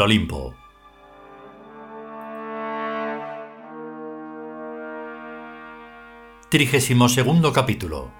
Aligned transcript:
Olimpo. 0.00 0.54
Trigésimo 6.48 7.08
segundo 7.08 7.52
capítulo. 7.52 8.10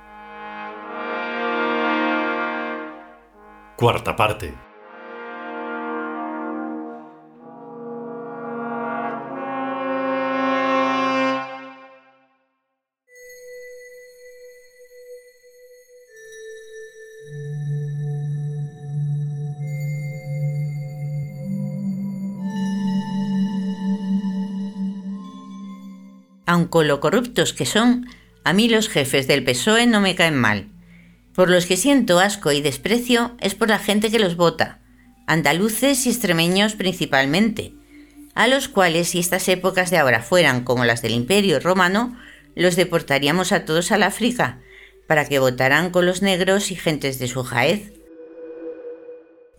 Cuarta 3.77 4.15
parte. 4.15 4.70
Aunque 26.51 26.83
lo 26.83 26.99
corruptos 26.99 27.53
que 27.53 27.65
son, 27.65 28.09
a 28.43 28.53
mí 28.53 28.69
los 28.69 28.89
jefes 28.89 29.29
del 29.29 29.45
PSOE 29.45 29.87
no 29.87 30.01
me 30.01 30.17
caen 30.17 30.35
mal. 30.35 30.67
Por 31.33 31.49
los 31.49 31.65
que 31.65 31.77
siento 31.77 32.19
asco 32.19 32.51
y 32.51 32.61
desprecio 32.61 33.37
es 33.39 33.55
por 33.55 33.69
la 33.69 33.79
gente 33.79 34.11
que 34.11 34.19
los 34.19 34.35
vota, 34.35 34.81
andaluces 35.29 36.05
y 36.07 36.11
extremeños 36.11 36.75
principalmente, 36.75 37.73
a 38.35 38.49
los 38.49 38.67
cuales 38.67 39.11
si 39.11 39.21
estas 39.21 39.49
épocas 39.49 39.93
de 39.93 39.99
ahora 39.99 40.23
fueran 40.23 40.65
como 40.65 40.85
las 40.85 41.03
del 41.03 41.13
Imperio 41.13 41.61
Romano, 41.61 42.17
los 42.57 42.75
deportaríamos 42.75 43.53
a 43.53 43.65
todos 43.65 43.93
al 43.93 44.03
África, 44.03 44.59
para 45.07 45.29
que 45.29 45.39
votaran 45.39 45.91
con 45.91 46.05
los 46.05 46.21
negros 46.21 46.73
y 46.73 46.75
gentes 46.75 47.21
de 47.21 47.29
su 47.29 47.45
jaez. 47.45 47.93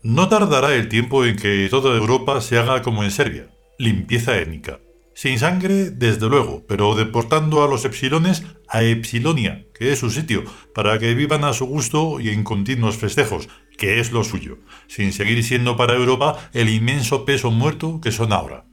No 0.03 0.27
tardará 0.27 0.75
el 0.75 0.89
tiempo 0.89 1.23
en 1.23 1.37
que 1.37 1.69
toda 1.69 1.95
Europa 1.95 2.41
se 2.41 2.57
haga 2.57 2.81
como 2.81 3.05
en 3.05 3.11
Serbia, 3.11 3.47
limpieza 3.77 4.37
étnica. 4.37 4.81
Sin 5.13 5.39
sangre, 5.39 5.91
desde 5.91 6.29
luego, 6.29 6.63
pero 6.67 6.95
deportando 6.95 7.63
a 7.63 7.67
los 7.67 7.85
epsilones 7.85 8.43
a 8.67 8.83
Epsilonia, 8.83 9.65
que 9.73 9.91
es 9.91 9.99
su 9.99 10.09
sitio, 10.09 10.45
para 10.73 10.97
que 10.99 11.13
vivan 11.13 11.43
a 11.43 11.53
su 11.53 11.65
gusto 11.65 12.19
y 12.19 12.29
en 12.29 12.43
continuos 12.43 12.97
festejos, 12.97 13.49
que 13.77 13.99
es 13.99 14.11
lo 14.11 14.23
suyo, 14.23 14.59
sin 14.87 15.11
seguir 15.11 15.43
siendo 15.43 15.75
para 15.75 15.95
Europa 15.95 16.49
el 16.53 16.69
inmenso 16.69 17.25
peso 17.25 17.51
muerto 17.51 17.99
que 18.01 18.11
son 18.11 18.31
ahora. 18.31 18.65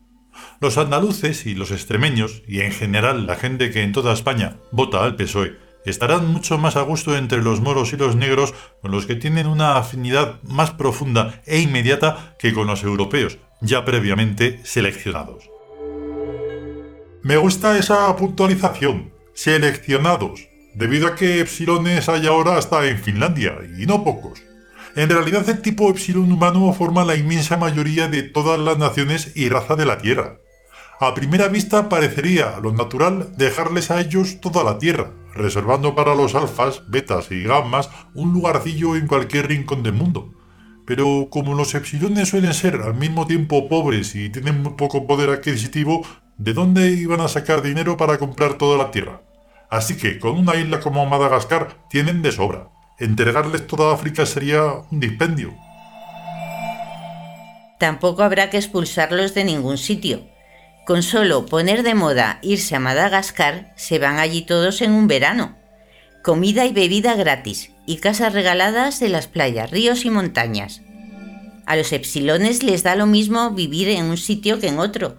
Los 0.60 0.78
andaluces 0.78 1.46
y 1.46 1.54
los 1.54 1.70
extremeños, 1.70 2.42
y 2.46 2.60
en 2.60 2.72
general 2.72 3.26
la 3.26 3.36
gente 3.36 3.70
que 3.70 3.82
en 3.82 3.92
toda 3.92 4.12
España 4.12 4.56
vota 4.70 5.04
al 5.04 5.16
PSOE, 5.16 5.56
estarán 5.84 6.28
mucho 6.28 6.58
más 6.58 6.76
a 6.76 6.82
gusto 6.82 7.16
entre 7.16 7.42
los 7.42 7.60
moros 7.60 7.92
y 7.92 7.96
los 7.96 8.16
negros 8.16 8.54
con 8.82 8.90
los 8.90 9.06
que 9.06 9.16
tienen 9.16 9.46
una 9.46 9.76
afinidad 9.76 10.40
más 10.42 10.70
profunda 10.70 11.40
e 11.46 11.60
inmediata 11.60 12.36
que 12.38 12.52
con 12.52 12.66
los 12.66 12.82
europeos, 12.84 13.38
ya 13.60 13.84
previamente 13.84 14.60
seleccionados. 14.64 15.48
Me 17.28 17.36
gusta 17.36 17.76
esa 17.76 18.16
puntualización. 18.16 19.12
Seleccionados. 19.34 20.48
Debido 20.72 21.06
a 21.08 21.14
que 21.14 21.40
epsilones 21.40 22.08
hay 22.08 22.26
ahora 22.26 22.56
hasta 22.56 22.86
en 22.86 22.96
Finlandia, 22.96 23.58
y 23.78 23.84
no 23.84 24.02
pocos. 24.02 24.42
En 24.96 25.10
realidad 25.10 25.46
el 25.50 25.60
tipo 25.60 25.90
epsilon 25.90 26.32
humano 26.32 26.72
forma 26.72 27.04
la 27.04 27.16
inmensa 27.16 27.58
mayoría 27.58 28.08
de 28.08 28.22
todas 28.22 28.58
las 28.58 28.78
naciones 28.78 29.32
y 29.36 29.50
raza 29.50 29.76
de 29.76 29.84
la 29.84 29.98
Tierra. 29.98 30.38
A 31.00 31.12
primera 31.12 31.48
vista 31.48 31.90
parecería 31.90 32.58
lo 32.62 32.72
natural 32.72 33.36
dejarles 33.36 33.90
a 33.90 34.00
ellos 34.00 34.40
toda 34.40 34.64
la 34.64 34.78
Tierra, 34.78 35.10
reservando 35.34 35.94
para 35.94 36.14
los 36.14 36.34
alfas, 36.34 36.84
betas 36.88 37.30
y 37.30 37.42
gammas 37.42 37.90
un 38.14 38.32
lugarcillo 38.32 38.96
en 38.96 39.06
cualquier 39.06 39.48
rincón 39.48 39.82
del 39.82 39.92
mundo. 39.92 40.32
Pero 40.86 41.28
como 41.30 41.54
los 41.54 41.74
epsilones 41.74 42.30
suelen 42.30 42.54
ser 42.54 42.76
al 42.76 42.94
mismo 42.94 43.26
tiempo 43.26 43.68
pobres 43.68 44.14
y 44.14 44.30
tienen 44.30 44.62
muy 44.62 44.72
poco 44.78 45.06
poder 45.06 45.28
adquisitivo, 45.28 46.06
¿de 46.38 46.54
dónde 46.54 46.92
iban 46.92 47.20
a 47.20 47.28
sacar 47.28 47.62
dinero 47.62 47.96
para 47.96 48.16
comprar 48.16 48.54
toda 48.54 48.78
la 48.78 48.90
tierra? 48.90 49.20
Así 49.68 49.96
que 49.96 50.18
con 50.18 50.38
una 50.38 50.56
isla 50.56 50.80
como 50.80 51.04
Madagascar 51.04 51.76
tienen 51.90 52.22
de 52.22 52.32
sobra. 52.32 52.68
Entregarles 52.98 53.66
toda 53.66 53.92
África 53.92 54.24
sería 54.24 54.62
un 54.90 55.00
dispendio. 55.00 55.54
Tampoco 57.78 58.22
habrá 58.22 58.50
que 58.50 58.56
expulsarlos 58.56 59.34
de 59.34 59.44
ningún 59.44 59.78
sitio. 59.78 60.26
Con 60.86 61.02
solo 61.02 61.44
poner 61.46 61.82
de 61.82 61.94
moda 61.94 62.38
irse 62.42 62.74
a 62.74 62.80
Madagascar, 62.80 63.72
se 63.76 63.98
van 63.98 64.18
allí 64.18 64.42
todos 64.42 64.80
en 64.80 64.92
un 64.92 65.06
verano. 65.06 65.56
Comida 66.24 66.64
y 66.64 66.72
bebida 66.72 67.14
gratis 67.14 67.70
y 67.86 67.98
casas 67.98 68.32
regaladas 68.32 68.98
de 69.00 69.08
las 69.10 69.28
playas, 69.28 69.70
ríos 69.70 70.04
y 70.04 70.10
montañas. 70.10 70.82
A 71.66 71.76
los 71.76 71.92
epsilones 71.92 72.62
les 72.62 72.82
da 72.82 72.96
lo 72.96 73.06
mismo 73.06 73.50
vivir 73.50 73.90
en 73.90 74.06
un 74.06 74.16
sitio 74.16 74.58
que 74.58 74.68
en 74.68 74.78
otro, 74.78 75.18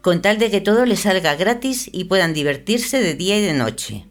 con 0.00 0.22
tal 0.22 0.38
de 0.38 0.50
que 0.50 0.60
todo 0.60 0.86
les 0.86 1.00
salga 1.00 1.34
gratis 1.34 1.90
y 1.92 2.04
puedan 2.04 2.34
divertirse 2.34 3.00
de 3.00 3.14
día 3.14 3.38
y 3.38 3.42
de 3.42 3.52
noche. 3.52 4.06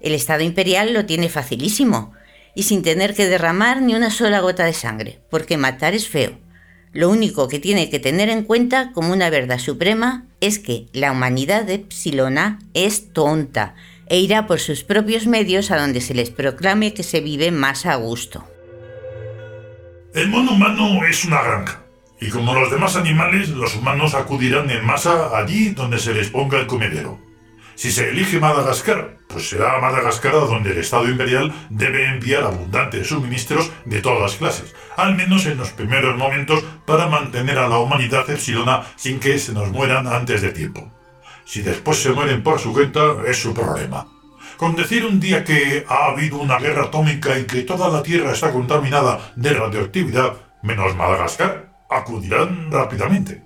El 0.00 0.12
Estado 0.12 0.42
imperial 0.42 0.92
lo 0.92 1.06
tiene 1.06 1.28
facilísimo 1.28 2.12
y 2.54 2.64
sin 2.64 2.82
tener 2.82 3.14
que 3.14 3.26
derramar 3.26 3.80
ni 3.80 3.94
una 3.94 4.10
sola 4.10 4.40
gota 4.40 4.64
de 4.64 4.74
sangre, 4.74 5.20
porque 5.30 5.56
matar 5.56 5.94
es 5.94 6.08
feo. 6.08 6.38
Lo 6.92 7.08
único 7.08 7.48
que 7.48 7.58
tiene 7.58 7.90
que 7.90 7.98
tener 7.98 8.28
en 8.28 8.44
cuenta 8.44 8.92
como 8.92 9.12
una 9.12 9.30
verdad 9.30 9.58
suprema 9.58 10.26
es 10.40 10.58
que 10.58 10.86
la 10.92 11.10
humanidad 11.10 11.64
de 11.64 11.74
Epsilona 11.74 12.60
es 12.74 13.12
tonta 13.12 13.74
e 14.06 14.20
irá 14.20 14.46
por 14.46 14.60
sus 14.60 14.84
propios 14.84 15.26
medios 15.26 15.70
a 15.70 15.78
donde 15.78 16.00
se 16.00 16.14
les 16.14 16.30
proclame 16.30 16.94
que 16.94 17.02
se 17.02 17.20
vive 17.20 17.50
más 17.50 17.86
a 17.86 17.96
gusto. 17.96 18.46
El 20.14 20.28
mono 20.28 20.52
humano 20.52 21.04
es 21.06 21.24
una 21.24 21.42
granja 21.42 21.83
y 22.20 22.30
como 22.30 22.54
los 22.54 22.70
demás 22.70 22.96
animales, 22.96 23.50
los 23.50 23.74
humanos 23.76 24.14
acudirán 24.14 24.70
en 24.70 24.84
masa 24.84 25.36
allí 25.36 25.70
donde 25.70 25.98
se 25.98 26.14
les 26.14 26.30
ponga 26.30 26.58
el 26.58 26.66
comedero. 26.66 27.18
Si 27.74 27.90
se 27.90 28.10
elige 28.10 28.38
Madagascar, 28.38 29.18
pues 29.28 29.48
será 29.48 29.80
Madagascar 29.80 30.34
a 30.34 30.38
donde 30.38 30.70
el 30.70 30.78
Estado 30.78 31.08
imperial 31.08 31.52
debe 31.70 32.06
enviar 32.06 32.44
abundantes 32.44 33.08
suministros 33.08 33.72
de 33.84 34.00
todas 34.00 34.36
clases, 34.36 34.74
al 34.96 35.16
menos 35.16 35.44
en 35.46 35.58
los 35.58 35.70
primeros 35.70 36.16
momentos 36.16 36.62
para 36.86 37.08
mantener 37.08 37.58
a 37.58 37.68
la 37.68 37.78
humanidad 37.78 38.30
epsilona 38.30 38.84
sin 38.94 39.18
que 39.18 39.38
se 39.38 39.52
nos 39.52 39.70
mueran 39.70 40.06
antes 40.06 40.40
de 40.40 40.52
tiempo. 40.52 40.92
Si 41.44 41.62
después 41.62 42.00
se 42.00 42.12
mueren 42.12 42.42
por 42.42 42.60
su 42.60 42.72
cuenta, 42.72 43.16
es 43.26 43.42
su 43.42 43.52
problema. 43.52 44.06
Con 44.56 44.76
decir 44.76 45.04
un 45.04 45.18
día 45.18 45.42
que 45.42 45.84
ha 45.88 46.06
habido 46.06 46.38
una 46.38 46.58
guerra 46.58 46.84
atómica 46.84 47.36
y 47.38 47.44
que 47.44 47.62
toda 47.62 47.88
la 47.88 48.04
Tierra 48.04 48.30
está 48.30 48.52
contaminada 48.52 49.32
de 49.34 49.52
radioactividad, 49.52 50.34
menos 50.62 50.94
Madagascar, 50.94 51.63
acudirán 51.90 52.70
rápidamente. 52.70 53.42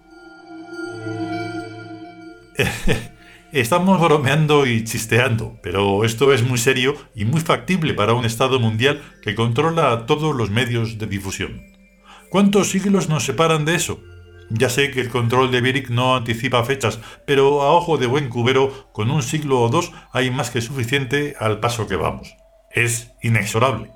Estamos 3.52 3.98
bromeando 4.00 4.66
y 4.66 4.84
chisteando, 4.84 5.58
pero 5.62 6.04
esto 6.04 6.32
es 6.34 6.42
muy 6.42 6.58
serio 6.58 6.94
y 7.14 7.24
muy 7.24 7.40
factible 7.40 7.94
para 7.94 8.12
un 8.12 8.26
Estado 8.26 8.60
mundial 8.60 9.00
que 9.22 9.34
controla 9.34 10.04
todos 10.06 10.36
los 10.36 10.50
medios 10.50 10.98
de 10.98 11.06
difusión. 11.06 11.62
¿Cuántos 12.30 12.70
siglos 12.70 13.08
nos 13.08 13.24
separan 13.24 13.64
de 13.64 13.74
eso? 13.74 14.00
Ya 14.50 14.68
sé 14.68 14.90
que 14.90 15.00
el 15.00 15.08
control 15.08 15.50
de 15.50 15.60
Biric 15.60 15.88
no 15.88 16.16
anticipa 16.16 16.64
fechas, 16.64 17.00
pero 17.26 17.62
a 17.62 17.72
ojo 17.72 17.96
de 17.96 18.06
buen 18.06 18.28
cubero, 18.28 18.90
con 18.92 19.10
un 19.10 19.22
siglo 19.22 19.60
o 19.60 19.68
dos 19.68 19.92
hay 20.12 20.30
más 20.30 20.50
que 20.50 20.60
suficiente 20.60 21.34
al 21.38 21.60
paso 21.60 21.86
que 21.86 21.96
vamos. 21.96 22.34
Es 22.70 23.12
inexorable. 23.22 23.90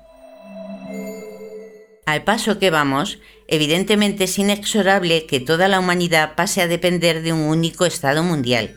Al 2.05 2.23
paso 2.23 2.59
que 2.59 2.69
vamos, 2.69 3.19
evidentemente 3.53 4.23
es 4.23 4.39
inexorable 4.39 5.27
que 5.27 5.39
toda 5.39 5.67
la 5.67 5.79
humanidad 5.79 6.35
pase 6.35 6.61
a 6.61 6.67
depender 6.67 7.21
de 7.21 7.33
un 7.33 7.41
único 7.41 7.85
Estado 7.85 8.23
mundial, 8.23 8.75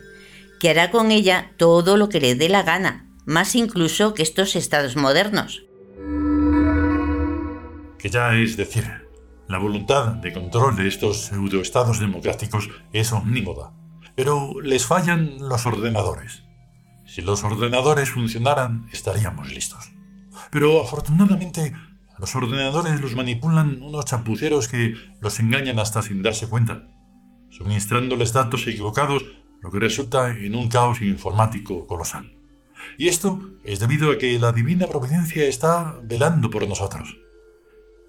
que 0.59 0.69
hará 0.69 0.91
con 0.91 1.11
ella 1.11 1.51
todo 1.57 1.97
lo 1.97 2.09
que 2.09 2.19
le 2.19 2.35
dé 2.35 2.47
la 2.47 2.61
gana, 2.63 3.09
más 3.25 3.55
incluso 3.55 4.13
que 4.13 4.21
estos 4.21 4.55
estados 4.55 4.95
modernos. 4.95 5.65
Que 7.97 8.09
ya 8.09 8.35
es 8.35 8.55
decir, 8.55 8.85
la 9.47 9.57
voluntad 9.57 10.09
de 10.09 10.31
control 10.31 10.75
de 10.75 10.87
estos 10.87 11.25
pseudoestados 11.25 11.99
democráticos 11.99 12.69
es 12.93 13.11
omnímoda, 13.11 13.73
pero 14.15 14.61
les 14.61 14.85
fallan 14.85 15.37
los 15.39 15.65
ordenadores. 15.65 16.43
Si 17.05 17.21
los 17.21 17.43
ordenadores 17.43 18.11
funcionaran, 18.11 18.87
estaríamos 18.91 19.51
listos. 19.51 19.91
Pero 20.51 20.83
afortunadamente 20.83 21.73
los 22.17 22.35
ordenadores 22.35 23.01
los 23.01 23.15
manipulan 23.15 23.81
unos 23.81 24.05
chapuceros 24.05 24.67
que 24.67 24.95
los 25.21 25.39
engañan 25.39 25.79
hasta 25.79 26.01
sin 26.01 26.23
darse 26.23 26.47
cuenta, 26.47 26.87
suministrándoles 27.49 28.33
datos 28.33 28.65
equivocados, 28.67 29.25
lo 29.61 29.71
que 29.71 29.79
resulta 29.79 30.29
en 30.29 30.55
un 30.55 30.69
caos 30.69 31.01
informático 31.01 31.87
colosal. 31.87 32.33
Y 32.97 33.07
esto 33.07 33.39
es 33.63 33.79
debido 33.79 34.11
a 34.11 34.17
que 34.17 34.39
la 34.39 34.51
divina 34.51 34.87
providencia 34.87 35.45
está 35.45 35.99
velando 36.03 36.49
por 36.49 36.67
nosotros. 36.67 37.17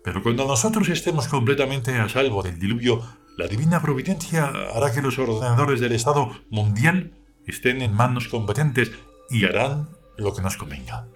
Pero 0.05 0.22
cuando 0.22 0.46
nosotros 0.46 0.88
estemos 0.88 1.28
completamente 1.28 1.96
a 1.96 2.08
salvo 2.08 2.43
del 2.43 2.58
diluvio, 2.58 3.02
la 3.37 3.46
divina 3.46 3.82
providencia 3.82 4.46
hará 4.75 4.93
que 4.93 5.02
los 5.02 5.19
ordenadores 5.19 5.81
del 5.81 5.93
Estado 5.93 6.31
mundial 6.50 7.12
estén 7.46 7.82
en 7.82 7.94
manos 7.94 8.28
competentes 8.28 8.90
y 9.31 9.44
harán 9.44 9.88
lo 10.16 10.34
que 10.34 10.43
nos 10.43 10.56
convenga. 10.56 11.06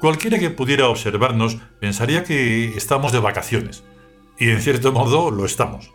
Cualquiera 0.00 0.38
que 0.38 0.50
pudiera 0.50 0.88
observarnos 0.88 1.58
pensaría 1.80 2.22
que 2.22 2.76
estamos 2.76 3.10
de 3.10 3.18
vacaciones. 3.18 3.82
Y 4.38 4.50
en 4.50 4.60
cierto 4.60 4.92
modo 4.92 5.32
lo 5.32 5.44
estamos. 5.44 5.90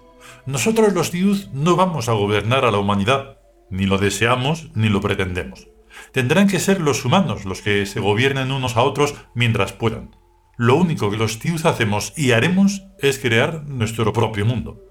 Nosotros 0.45 0.91
los 0.93 1.11
Tiud 1.11 1.45
no 1.53 1.77
vamos 1.77 2.09
a 2.09 2.13
gobernar 2.13 2.65
a 2.65 2.71
la 2.71 2.79
humanidad, 2.79 3.37
ni 3.69 3.85
lo 3.85 3.97
deseamos 3.97 4.69
ni 4.75 4.89
lo 4.89 4.99
pretendemos. 4.99 5.69
Tendrán 6.11 6.49
que 6.49 6.59
ser 6.59 6.81
los 6.81 7.05
humanos 7.05 7.45
los 7.45 7.61
que 7.61 7.85
se 7.85 8.01
gobiernen 8.01 8.51
unos 8.51 8.75
a 8.75 8.81
otros 8.81 9.15
mientras 9.35 9.71
puedan. 9.71 10.15
Lo 10.57 10.75
único 10.75 11.09
que 11.09 11.17
los 11.17 11.39
Tiud 11.39 11.65
hacemos 11.65 12.13
y 12.17 12.31
haremos 12.31 12.83
es 12.99 13.19
crear 13.19 13.63
nuestro 13.63 14.11
propio 14.11 14.45
mundo. 14.45 14.81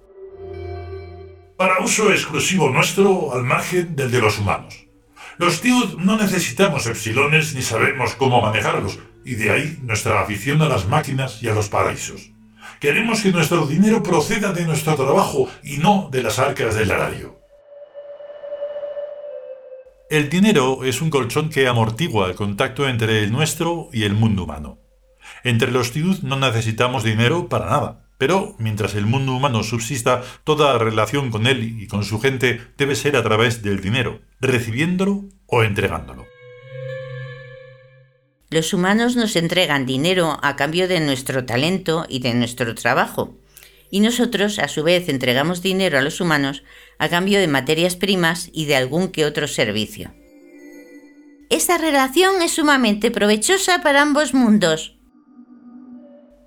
Para 1.59 1.85
uso 1.85 2.11
exclusivo 2.11 2.71
nuestro 2.71 3.35
al 3.35 3.45
margen 3.45 3.95
del 3.95 4.11
de 4.11 4.21
los 4.23 4.39
humanos. 4.39 4.87
Los 5.43 5.61
Tiud 5.61 5.99
no 5.99 6.17
necesitamos 6.17 6.87
epsilones 6.87 7.53
ni 7.57 7.63
sabemos 7.63 8.15
cómo 8.15 8.41
manejarlos, 8.41 9.01
y 9.25 9.35
de 9.35 9.51
ahí 9.51 9.77
nuestra 9.83 10.21
afición 10.21 10.63
a 10.63 10.69
las 10.69 10.87
máquinas 10.87 11.43
y 11.43 11.49
a 11.49 11.53
los 11.53 11.69
paraísos. 11.69 12.31
Queremos 12.79 13.23
que 13.23 13.33
nuestro 13.33 13.67
dinero 13.67 14.05
proceda 14.05 14.53
de 14.53 14.65
nuestro 14.65 14.95
trabajo 14.95 15.49
y 15.65 15.79
no 15.79 16.09
de 16.13 16.23
las 16.23 16.39
arcas 16.39 16.77
del 16.77 16.93
erario. 16.93 17.41
El 20.11 20.31
dinero 20.31 20.85
es 20.85 21.03
un 21.03 21.11
colchón 21.11 21.51
que 21.51 21.67
amortigua 21.67 22.29
el 22.29 22.37
contacto 22.37 22.89
entre 22.89 23.25
el 23.25 23.33
nuestro 23.33 23.89
y 23.93 24.05
el 24.05 24.15
mundo 24.15 24.45
humano. 24.45 24.79
Entre 25.43 25.73
los 25.73 25.91
Tiud 25.91 26.21
no 26.23 26.37
necesitamos 26.37 27.03
dinero 27.03 27.49
para 27.49 27.67
nada, 27.67 28.07
pero 28.17 28.55
mientras 28.61 28.95
el 28.95 29.07
mundo 29.07 29.33
humano 29.33 29.65
subsista, 29.65 30.23
toda 30.45 30.79
relación 30.79 31.33
con 31.33 31.49
él 31.49 31.83
y 31.83 31.89
con 31.89 32.05
su 32.05 32.21
gente 32.21 32.61
debe 32.79 32.95
ser 32.95 33.17
a 33.17 33.25
través 33.25 33.65
del 33.65 33.81
dinero, 33.81 34.21
recibiéndolo 34.43 35.25
o 35.47 35.63
entregándolo. 35.63 36.27
Los 38.51 38.75
humanos 38.75 39.17
nos 39.17 39.37
entregan 39.37 39.87
dinero 39.87 40.39
a 40.43 40.57
cambio 40.57 40.89
de 40.89 41.01
nuestro 41.01 41.47
talento 41.47 42.05
y 42.09 42.19
de 42.19 42.35
nuestro 42.35 42.75
trabajo, 42.75 43.39
y 43.91 44.01
nosotros 44.01 44.59
a 44.59 44.69
su 44.69 44.83
vez 44.83 45.09
entregamos 45.09 45.63
dinero 45.63 45.97
a 45.97 46.03
los 46.03 46.21
humanos 46.21 46.65
a 46.99 47.09
cambio 47.09 47.39
de 47.39 47.47
materias 47.47 47.97
primas 47.97 48.51
y 48.53 48.67
de 48.67 48.77
algún 48.77 49.09
que 49.09 49.25
otro 49.25 49.47
servicio. 49.47 50.13
Esta 51.49 51.79
relación 51.79 52.43
es 52.43 52.53
sumamente 52.53 53.11
provechosa 53.11 53.83
para 53.83 54.03
ambos 54.03 54.35
mundos. 54.35 54.97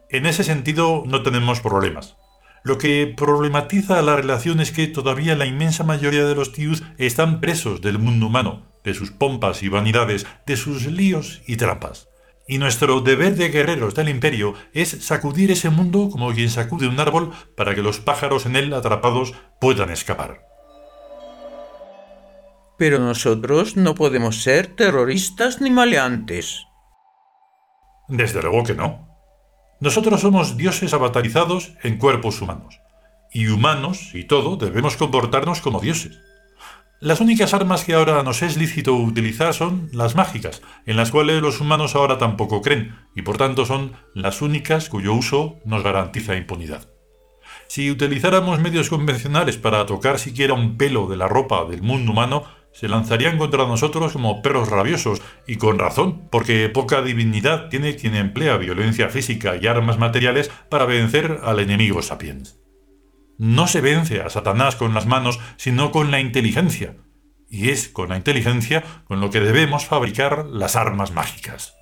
En 0.10 0.26
ese 0.26 0.44
sentido 0.44 1.04
no 1.06 1.24
tenemos 1.24 1.62
problemas. 1.62 2.18
Lo 2.66 2.80
que 2.80 3.14
problematiza 3.16 4.02
la 4.02 4.16
relación 4.16 4.60
es 4.60 4.72
que 4.72 4.88
todavía 4.88 5.36
la 5.36 5.46
inmensa 5.46 5.84
mayoría 5.84 6.26
de 6.26 6.34
los 6.34 6.52
tius 6.52 6.82
están 6.98 7.40
presos 7.40 7.80
del 7.80 8.00
mundo 8.00 8.26
humano, 8.26 8.64
de 8.84 8.96
sus 8.96 9.12
pompas 9.12 9.62
y 9.62 9.70
vanidades, 9.70 10.26
de 10.48 10.58
sus 10.58 10.88
líos 10.88 11.44
y 11.46 11.58
trampas. 11.58 12.10
Y 12.48 12.58
nuestro 12.58 13.02
deber 13.02 13.36
de 13.36 13.50
guerreros 13.50 13.94
del 13.94 14.10
imperio 14.10 14.56
es 14.74 14.90
sacudir 15.06 15.52
ese 15.52 15.70
mundo 15.70 16.10
como 16.10 16.34
quien 16.34 16.50
sacude 16.50 16.88
un 16.88 17.00
árbol 17.00 17.34
para 17.56 17.76
que 17.76 17.84
los 17.84 18.00
pájaros 18.00 18.48
en 18.48 18.56
él 18.56 18.74
atrapados 18.74 19.36
puedan 19.62 19.92
escapar. 19.92 20.42
Pero 22.80 22.98
nosotros 22.98 23.78
no 23.78 23.94
podemos 23.94 24.42
ser 24.42 24.76
terroristas 24.76 25.62
ni 25.62 25.70
maleantes. 25.70 26.66
Desde 28.08 28.42
luego 28.42 28.64
que 28.64 28.74
no. 28.74 29.15
Nosotros 29.86 30.22
somos 30.22 30.58
dioses 30.58 30.96
avatarizados 30.96 31.74
en 31.84 31.98
cuerpos 31.98 32.42
humanos. 32.42 32.80
Y 33.32 33.50
humanos 33.50 34.16
y 34.16 34.24
todo 34.24 34.58
debemos 34.58 34.98
comportarnos 34.98 35.62
como 35.62 35.80
dioses. 35.80 36.18
Las 37.02 37.22
únicas 37.22 37.54
armas 37.54 37.84
que 37.84 37.94
ahora 37.94 38.24
nos 38.24 38.42
es 38.42 38.58
lícito 38.58 38.96
utilizar 38.96 39.54
son 39.54 39.88
las 39.94 40.16
mágicas, 40.16 40.64
en 40.88 40.98
las 40.98 41.12
cuales 41.12 41.40
los 41.40 41.62
humanos 41.62 41.94
ahora 41.94 42.18
tampoco 42.18 42.64
creen, 42.64 42.96
y 43.16 43.22
por 43.22 43.38
tanto 43.38 43.68
son 43.68 43.92
las 44.16 44.42
únicas 44.42 44.90
cuyo 44.90 45.14
uso 45.14 45.60
nos 45.66 45.84
garantiza 45.84 46.36
impunidad. 46.36 46.90
Si 47.68 47.92
utilizáramos 47.92 48.60
medios 48.60 48.90
convencionales 48.90 49.58
para 49.58 49.86
tocar 49.86 50.18
siquiera 50.18 50.56
un 50.56 50.78
pelo 50.78 51.06
de 51.06 51.18
la 51.18 51.28
ropa 51.28 51.64
del 51.66 51.84
mundo 51.84 52.12
humano, 52.12 52.46
se 52.76 52.90
lanzarían 52.90 53.38
contra 53.38 53.66
nosotros 53.66 54.12
como 54.12 54.42
perros 54.42 54.70
rabiosos, 54.70 55.22
y 55.48 55.56
con 55.56 55.80
razón, 55.80 56.28
porque 56.30 56.68
poca 56.68 57.02
divinidad 57.02 57.70
tiene 57.70 57.96
quien 57.96 58.16
emplea 58.16 58.58
violencia 58.58 59.08
física 59.08 59.56
y 59.56 59.66
armas 59.66 59.98
materiales 59.98 60.52
para 60.70 60.84
vencer 60.84 61.40
al 61.44 61.62
enemigo 61.62 62.02
sapiens. 62.02 62.60
No 63.38 63.68
se 63.68 63.80
vence 63.80 64.22
a 64.22 64.30
Satanás 64.30 64.76
con 64.76 64.94
las 64.94 65.06
manos, 65.06 65.40
sino 65.56 65.92
con 65.92 66.12
la 66.12 66.20
inteligencia. 66.20 66.98
Y 67.50 67.70
es 67.70 67.88
con 67.88 68.10
la 68.10 68.18
inteligencia 68.18 68.84
con 69.06 69.22
lo 69.22 69.30
que 69.30 69.40
debemos 69.40 69.86
fabricar 69.86 70.46
las 70.46 70.76
armas 70.76 71.12
mágicas. 71.12 71.76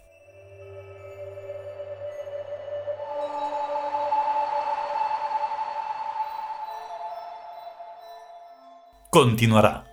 Continuará. 9.10 9.93